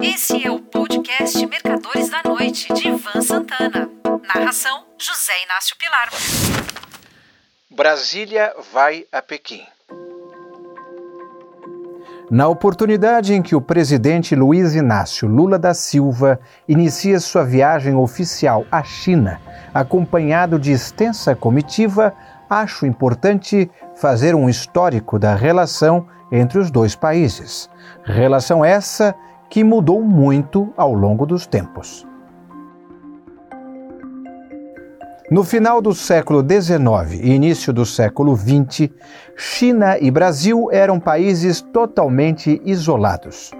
Esse 0.00 0.46
é 0.46 0.50
o 0.50 0.60
podcast 0.60 1.44
Mercadores 1.46 2.08
da 2.08 2.22
Noite, 2.24 2.72
de 2.72 2.88
Ivan 2.88 3.20
Santana. 3.20 3.90
Narração: 4.32 4.84
José 4.96 5.32
Inácio 5.44 5.76
Pilar. 5.76 6.08
Brasília 7.68 8.54
vai 8.72 9.06
a 9.10 9.20
Pequim. 9.20 9.62
Na 12.30 12.46
oportunidade 12.46 13.34
em 13.34 13.42
que 13.42 13.56
o 13.56 13.60
presidente 13.60 14.36
Luiz 14.36 14.74
Inácio 14.74 15.26
Lula 15.26 15.58
da 15.58 15.74
Silva 15.74 16.38
inicia 16.68 17.18
sua 17.18 17.44
viagem 17.44 17.94
oficial 17.94 18.64
à 18.70 18.84
China, 18.84 19.40
acompanhado 19.74 20.58
de 20.58 20.70
extensa 20.70 21.34
comitiva, 21.34 22.14
acho 22.48 22.86
importante 22.86 23.68
fazer 23.96 24.34
um 24.34 24.48
histórico 24.48 25.18
da 25.18 25.34
relação 25.34 26.06
entre 26.30 26.58
os 26.58 26.70
dois 26.70 26.94
países. 26.94 27.68
Relação 28.04 28.64
essa 28.64 29.14
que 29.50 29.64
mudou 29.64 30.02
muito 30.02 30.72
ao 30.76 30.92
longo 30.92 31.24
dos 31.26 31.46
tempos. 31.46 32.06
No 35.30 35.44
final 35.44 35.82
do 35.82 35.92
século 35.94 36.40
XIX 36.40 37.20
e 37.22 37.32
início 37.32 37.70
do 37.70 37.84
século 37.84 38.34
XX, 38.34 38.88
China 39.36 39.98
e 40.00 40.10
Brasil 40.10 40.70
eram 40.72 40.98
países 40.98 41.60
totalmente 41.60 42.62
isolados. 42.64 43.50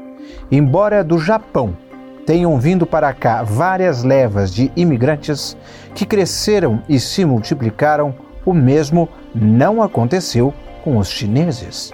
Embora 0.51 1.05
do 1.05 1.19
Japão 1.19 1.77
tenham 2.25 2.59
vindo 2.59 2.87
para 2.87 3.13
cá 3.13 3.43
várias 3.43 4.03
levas 4.03 4.53
de 4.53 4.73
imigrantes 4.77 5.59
que 5.95 6.07
cresceram 6.07 6.83
e 6.89 6.99
se 6.99 7.23
multiplicaram, 7.25 8.15
o 8.47 8.55
mesmo 8.55 9.07
não 9.35 9.83
aconteceu 9.83 10.55
com 10.83 10.97
os 10.97 11.11
chineses. 11.11 11.93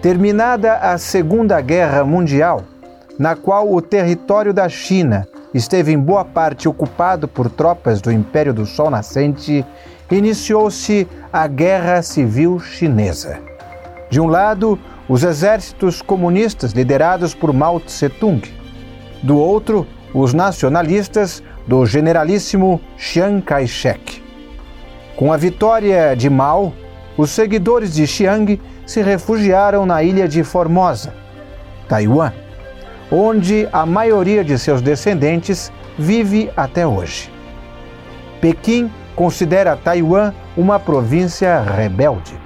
Terminada 0.00 0.74
a 0.74 0.96
Segunda 0.96 1.60
Guerra 1.60 2.04
Mundial, 2.04 2.62
na 3.18 3.34
qual 3.34 3.72
o 3.72 3.80
território 3.80 4.52
da 4.52 4.68
China 4.68 5.26
esteve 5.54 5.92
em 5.92 5.98
boa 5.98 6.24
parte 6.24 6.68
ocupado 6.68 7.26
por 7.26 7.50
tropas 7.50 8.00
do 8.00 8.12
Império 8.12 8.52
do 8.52 8.66
Sol 8.66 8.90
Nascente, 8.90 9.64
iniciou-se 10.10 11.08
a 11.32 11.46
Guerra 11.46 12.02
Civil 12.02 12.60
Chinesa. 12.60 13.40
De 14.10 14.20
um 14.20 14.26
lado, 14.26 14.78
os 15.08 15.22
exércitos 15.22 16.02
comunistas 16.02 16.72
liderados 16.72 17.34
por 17.34 17.52
Mao 17.52 17.80
Tse-tung. 17.80 18.42
Do 19.22 19.38
outro, 19.38 19.86
os 20.12 20.34
nacionalistas 20.34 21.42
do 21.66 21.84
generalíssimo 21.86 22.80
Chiang 22.96 23.40
Kai-shek. 23.42 24.22
Com 25.16 25.32
a 25.32 25.36
vitória 25.36 26.14
de 26.14 26.28
Mao, 26.28 26.72
os 27.16 27.30
seguidores 27.30 27.94
de 27.94 28.06
Chiang 28.06 28.60
se 28.86 29.02
refugiaram 29.02 29.86
na 29.86 30.02
ilha 30.02 30.28
de 30.28 30.44
Formosa, 30.44 31.14
Taiwan 31.88 32.45
onde 33.10 33.68
a 33.72 33.86
maioria 33.86 34.44
de 34.44 34.58
seus 34.58 34.82
descendentes 34.82 35.72
vive 35.98 36.50
até 36.56 36.86
hoje. 36.86 37.30
Pequim 38.40 38.90
considera 39.14 39.76
Taiwan 39.76 40.32
uma 40.56 40.78
província 40.78 41.60
rebelde. 41.60 42.38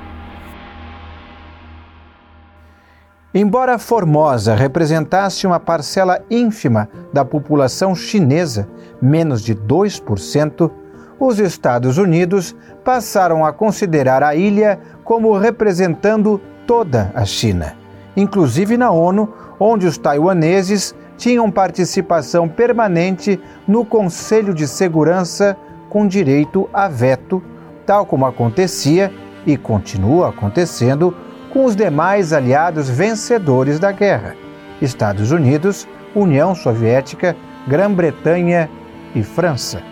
Embora 3.33 3.78
Formosa 3.78 4.56
representasse 4.56 5.47
uma 5.47 5.61
parcela 5.61 6.20
ínfima 6.28 6.89
da 7.12 7.24
população 7.24 7.95
chinesa, 7.95 8.69
menos 9.00 9.42
de 9.42 9.55
2%, 9.55 10.70
os 11.19 11.39
Estados 11.39 11.97
Unidos 11.97 12.56
passaram 12.84 13.45
a 13.45 13.52
considerar 13.52 14.22
a 14.24 14.34
ilha 14.34 14.80
como 15.05 15.36
representando 15.36 16.41
toda 16.67 17.12
a 17.14 17.24
China. 17.24 17.80
Inclusive 18.16 18.77
na 18.77 18.91
ONU, 18.91 19.28
onde 19.58 19.86
os 19.86 19.98
taiwaneses 19.98 20.94
tinham 21.16 21.50
participação 21.50 22.48
permanente 22.48 23.39
no 23.69 23.84
Conselho 23.84 24.55
de 24.55 24.67
Segurança 24.67 25.56
com 25.89 26.06
direito 26.06 26.69
a 26.72 26.89
veto, 26.89 27.42
tal 27.84 28.06
como 28.06 28.25
acontecia 28.25 29.12
e 29.46 29.57
continua 29.57 30.30
acontecendo 30.30 31.14
com 31.52 31.64
os 31.64 31.77
demais 31.77 32.33
aliados 32.33 32.89
vencedores 32.89 33.79
da 33.79 33.92
guerra: 33.92 34.34
Estados 34.80 35.30
Unidos, 35.30 35.86
União 36.14 36.55
Soviética, 36.55 37.36
Grã-Bretanha 37.67 38.70
e 39.14 39.23
França. 39.23 39.83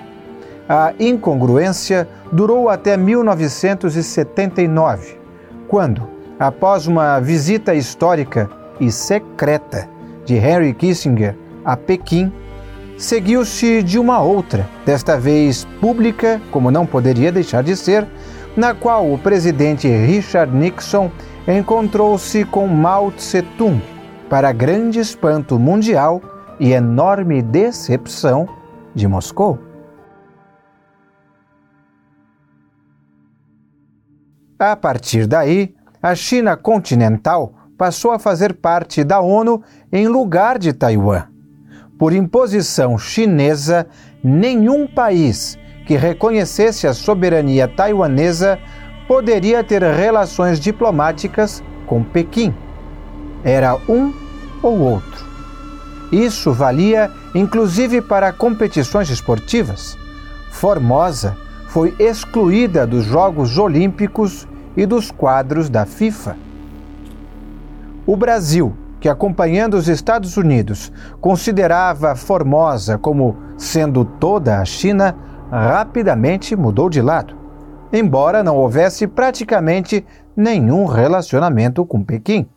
A 0.68 0.92
incongruência 0.98 2.06
durou 2.30 2.68
até 2.68 2.94
1979, 2.96 5.18
quando, 5.66 6.17
após 6.38 6.86
uma 6.86 7.18
visita 7.18 7.74
histórica 7.74 8.48
e 8.78 8.92
secreta 8.92 9.88
de 10.24 10.36
Henry 10.36 10.72
Kissinger 10.72 11.36
a 11.64 11.76
Pequim, 11.76 12.32
seguiu-se 12.96 13.82
de 13.82 13.98
uma 13.98 14.20
outra, 14.20 14.68
desta 14.86 15.18
vez 15.18 15.64
pública, 15.80 16.40
como 16.50 16.70
não 16.70 16.86
poderia 16.86 17.32
deixar 17.32 17.62
de 17.62 17.76
ser, 17.76 18.06
na 18.56 18.74
qual 18.74 19.12
o 19.12 19.18
presidente 19.18 19.88
Richard 19.88 20.54
Nixon 20.54 21.10
encontrou-se 21.46 22.44
com 22.44 22.66
Mao 22.66 23.10
Tse-tung, 23.10 23.80
para 24.28 24.52
grande 24.52 24.98
espanto 24.98 25.58
mundial 25.58 26.20
e 26.60 26.72
enorme 26.72 27.40
decepção 27.40 28.48
de 28.94 29.08
Moscou. 29.08 29.58
A 34.58 34.74
partir 34.74 35.26
daí, 35.26 35.72
a 36.02 36.14
China 36.14 36.56
continental 36.56 37.52
passou 37.76 38.10
a 38.12 38.18
fazer 38.18 38.54
parte 38.54 39.04
da 39.04 39.20
ONU 39.20 39.62
em 39.92 40.08
lugar 40.08 40.58
de 40.58 40.72
Taiwan. 40.72 41.24
Por 41.98 42.12
imposição 42.12 42.98
chinesa, 42.98 43.86
nenhum 44.22 44.86
país 44.86 45.58
que 45.86 45.96
reconhecesse 45.96 46.86
a 46.86 46.94
soberania 46.94 47.66
taiwanesa 47.66 48.58
poderia 49.06 49.64
ter 49.64 49.82
relações 49.82 50.60
diplomáticas 50.60 51.62
com 51.86 52.04
Pequim. 52.04 52.54
Era 53.42 53.76
um 53.88 54.12
ou 54.62 54.78
outro. 54.78 55.26
Isso 56.12 56.52
valia 56.52 57.10
inclusive 57.34 58.00
para 58.00 58.32
competições 58.32 59.10
esportivas. 59.10 59.98
Formosa 60.50 61.36
foi 61.68 61.94
excluída 61.98 62.86
dos 62.86 63.04
Jogos 63.04 63.58
Olímpicos 63.58 64.46
e 64.76 64.86
dos 64.86 65.10
quadros 65.10 65.68
da 65.68 65.84
FIFA. 65.84 66.36
O 68.06 68.16
Brasil, 68.16 68.74
que 69.00 69.08
acompanhando 69.08 69.74
os 69.74 69.88
Estados 69.88 70.36
Unidos 70.36 70.92
considerava 71.20 72.14
Formosa 72.16 72.96
como 72.98 73.36
sendo 73.56 74.04
toda 74.04 74.60
a 74.60 74.64
China, 74.64 75.14
rapidamente 75.50 76.56
mudou 76.56 76.88
de 76.88 77.00
lado, 77.00 77.36
embora 77.92 78.42
não 78.42 78.56
houvesse 78.56 79.06
praticamente 79.06 80.04
nenhum 80.36 80.84
relacionamento 80.84 81.84
com 81.84 82.02
Pequim. 82.02 82.48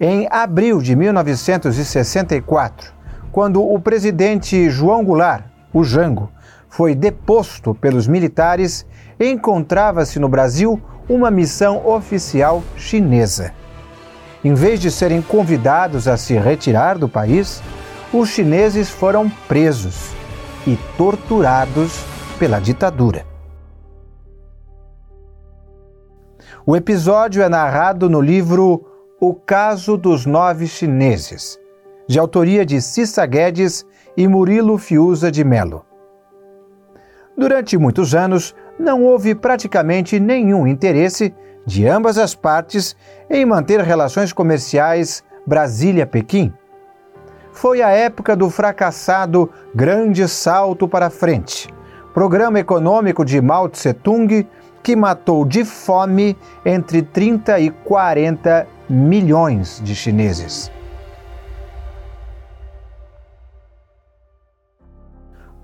Em 0.00 0.26
abril 0.30 0.80
de 0.80 0.94
1964, 0.96 2.92
quando 3.30 3.62
o 3.62 3.80
presidente 3.80 4.68
João 4.70 5.04
Goulart, 5.04 5.44
o 5.72 5.82
Jango, 5.82 6.30
foi 6.74 6.92
deposto 6.92 7.72
pelos 7.72 8.08
militares, 8.08 8.84
encontrava-se 9.20 10.18
no 10.18 10.28
Brasil 10.28 10.82
uma 11.08 11.30
missão 11.30 11.86
oficial 11.86 12.64
chinesa. 12.76 13.52
Em 14.42 14.54
vez 14.54 14.80
de 14.80 14.90
serem 14.90 15.22
convidados 15.22 16.08
a 16.08 16.16
se 16.16 16.34
retirar 16.34 16.98
do 16.98 17.08
país, 17.08 17.62
os 18.12 18.28
chineses 18.30 18.90
foram 18.90 19.30
presos 19.46 20.10
e 20.66 20.76
torturados 20.96 22.04
pela 22.40 22.58
ditadura. 22.58 23.24
O 26.66 26.74
episódio 26.74 27.40
é 27.40 27.48
narrado 27.48 28.10
no 28.10 28.20
livro 28.20 28.84
O 29.20 29.32
Caso 29.32 29.96
dos 29.96 30.26
Nove 30.26 30.66
Chineses, 30.66 31.56
de 32.08 32.18
autoria 32.18 32.66
de 32.66 32.82
Cissa 32.82 33.24
Guedes 33.24 33.86
e 34.16 34.26
Murilo 34.26 34.76
Fiuza 34.76 35.30
de 35.30 35.44
Melo. 35.44 35.84
Durante 37.36 37.76
muitos 37.76 38.14
anos, 38.14 38.54
não 38.78 39.02
houve 39.02 39.34
praticamente 39.34 40.20
nenhum 40.20 40.66
interesse 40.66 41.34
de 41.66 41.86
ambas 41.86 42.18
as 42.18 42.34
partes 42.34 42.96
em 43.28 43.44
manter 43.44 43.80
relações 43.80 44.32
comerciais 44.32 45.24
Brasília-Pequim. 45.46 46.52
Foi 47.52 47.82
a 47.82 47.90
época 47.90 48.36
do 48.36 48.50
fracassado 48.50 49.50
Grande 49.74 50.28
Salto 50.28 50.88
para 50.88 51.10
Frente, 51.10 51.68
programa 52.12 52.60
econômico 52.60 53.24
de 53.24 53.40
Mao 53.40 53.68
Tse-tung 53.68 54.46
que 54.82 54.94
matou 54.94 55.46
de 55.46 55.64
fome 55.64 56.36
entre 56.64 57.00
30 57.00 57.58
e 57.58 57.70
40 57.70 58.66
milhões 58.88 59.80
de 59.82 59.94
chineses. 59.94 60.70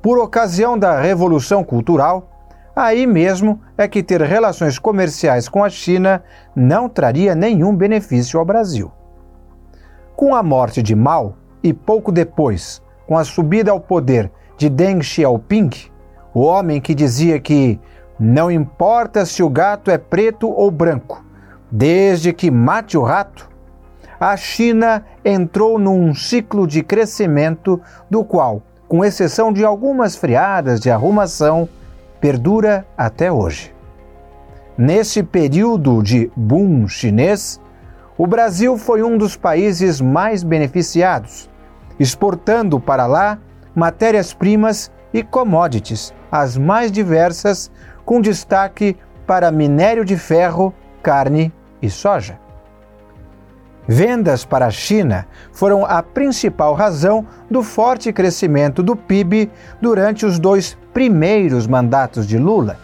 Por 0.02 0.18
ocasião 0.18 0.78
da 0.78 1.00
Revolução 1.00 1.62
Cultural, 1.62 2.30
Aí 2.74 3.06
mesmo 3.06 3.60
é 3.76 3.88
que 3.88 4.02
ter 4.02 4.22
relações 4.22 4.78
comerciais 4.78 5.48
com 5.48 5.62
a 5.62 5.68
China 5.68 6.22
não 6.54 6.88
traria 6.88 7.34
nenhum 7.34 7.74
benefício 7.74 8.38
ao 8.38 8.44
Brasil. 8.44 8.90
Com 10.16 10.34
a 10.34 10.42
morte 10.42 10.82
de 10.82 10.94
Mao, 10.94 11.36
e 11.62 11.74
pouco 11.74 12.10
depois, 12.10 12.80
com 13.06 13.18
a 13.18 13.24
subida 13.24 13.70
ao 13.70 13.80
poder 13.80 14.30
de 14.56 14.70
Deng 14.70 15.02
Xiaoping, 15.02 15.70
o 16.32 16.40
homem 16.40 16.80
que 16.80 16.94
dizia 16.94 17.38
que 17.38 17.78
não 18.18 18.50
importa 18.50 19.26
se 19.26 19.42
o 19.42 19.50
gato 19.50 19.90
é 19.90 19.98
preto 19.98 20.48
ou 20.48 20.70
branco, 20.70 21.22
desde 21.70 22.32
que 22.32 22.50
mate 22.50 22.96
o 22.96 23.02
rato, 23.02 23.48
a 24.18 24.36
China 24.36 25.04
entrou 25.24 25.78
num 25.78 26.14
ciclo 26.14 26.66
de 26.66 26.82
crescimento 26.82 27.80
do 28.08 28.24
qual, 28.24 28.62
com 28.90 29.04
exceção 29.04 29.52
de 29.52 29.64
algumas 29.64 30.16
friadas 30.16 30.80
de 30.80 30.90
arrumação, 30.90 31.68
perdura 32.20 32.84
até 32.98 33.30
hoje. 33.30 33.72
Nesse 34.76 35.22
período 35.22 36.02
de 36.02 36.28
boom 36.34 36.88
chinês, 36.88 37.60
o 38.18 38.26
Brasil 38.26 38.76
foi 38.76 39.04
um 39.04 39.16
dos 39.16 39.36
países 39.36 40.00
mais 40.00 40.42
beneficiados, 40.42 41.48
exportando 42.00 42.80
para 42.80 43.06
lá 43.06 43.38
matérias-primas 43.76 44.90
e 45.14 45.22
commodities, 45.22 46.12
as 46.28 46.56
mais 46.56 46.90
diversas, 46.90 47.70
com 48.04 48.20
destaque 48.20 48.96
para 49.24 49.52
minério 49.52 50.04
de 50.04 50.16
ferro, 50.16 50.74
carne 51.00 51.52
e 51.80 51.88
soja. 51.88 52.40
Vendas 53.86 54.44
para 54.44 54.66
a 54.66 54.70
China 54.70 55.26
foram 55.52 55.84
a 55.84 56.02
principal 56.02 56.74
razão 56.74 57.26
do 57.50 57.62
forte 57.62 58.12
crescimento 58.12 58.82
do 58.82 58.94
PIB 58.94 59.50
durante 59.80 60.24
os 60.24 60.38
dois 60.38 60.76
primeiros 60.92 61.66
mandatos 61.66 62.26
de 62.26 62.38
Lula. 62.38 62.78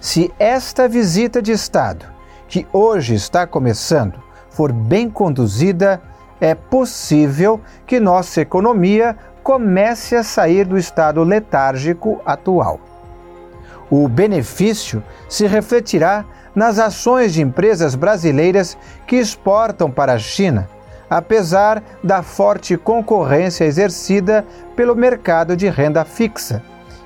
Se 0.00 0.32
esta 0.38 0.88
visita 0.88 1.40
de 1.40 1.52
Estado, 1.52 2.04
que 2.46 2.66
hoje 2.72 3.14
está 3.14 3.46
começando, 3.46 4.22
for 4.50 4.72
bem 4.72 5.08
conduzida, 5.08 6.00
é 6.40 6.54
possível 6.54 7.60
que 7.86 7.98
nossa 7.98 8.40
economia 8.40 9.16
comece 9.42 10.14
a 10.14 10.22
sair 10.22 10.64
do 10.64 10.76
estado 10.76 11.22
letárgico 11.24 12.20
atual. 12.24 12.80
O 13.90 14.06
benefício 14.08 15.02
se 15.28 15.46
refletirá 15.46 16.24
nas 16.54 16.78
ações 16.78 17.32
de 17.32 17.42
empresas 17.42 17.94
brasileiras 17.94 18.76
que 19.06 19.16
exportam 19.16 19.90
para 19.90 20.14
a 20.14 20.18
China, 20.18 20.68
apesar 21.08 21.82
da 22.02 22.22
forte 22.22 22.76
concorrência 22.76 23.64
exercida 23.64 24.44
pelo 24.76 24.94
mercado 24.94 25.56
de 25.56 25.68
renda 25.68 26.04
fixa, 26.04 26.62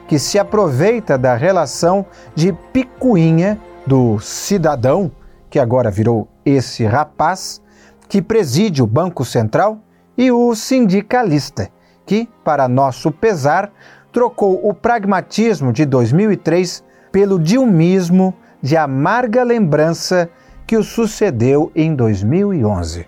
que 0.09 0.19
se 0.19 0.39
aproveita 0.39 1.17
da 1.17 1.35
relação 1.35 2.05
de 2.35 2.53
picuinha 2.73 3.61
do 3.87 4.19
cidadão, 4.21 5.11
que 5.49 5.59
agora 5.59 5.91
virou 5.91 6.29
esse 6.45 6.85
rapaz, 6.85 7.63
que 8.09 8.21
preside 8.21 8.83
o 8.83 8.87
Banco 8.87 9.25
Central, 9.25 9.79
e 10.17 10.31
o 10.31 10.55
sindicalista, 10.55 11.71
que, 12.05 12.29
para 12.45 12.69
nosso 12.69 13.11
pesar, 13.11 13.73
trocou 14.13 14.69
o 14.69 14.75
pragmatismo 14.75 15.73
de 15.73 15.87
2003 15.87 16.85
pelo 17.11 17.39
dilmismo 17.39 18.35
de 18.63 18.77
amarga 18.77 19.43
lembrança 19.43 20.31
que 20.67 20.77
o 20.77 20.85
sucedeu 20.85 21.73
em 21.75 21.95
2011. 21.95 23.07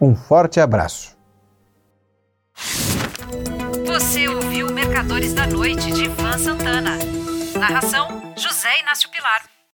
Um 0.00 0.14
forte 0.14 0.58
abraço. 0.58 1.16
Você 3.86 4.28
ouviu 4.28 4.72
Mercadores 4.72 5.34
da 5.34 5.46
Noite 5.46 5.92
de 5.92 6.04
Ivan 6.04 6.38
Santana. 6.38 6.96
Narração: 7.58 8.08
José 8.36 8.80
Inácio 8.80 9.10
Pilar. 9.10 9.59